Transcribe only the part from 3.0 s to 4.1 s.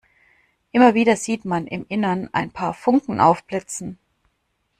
aufblitzen.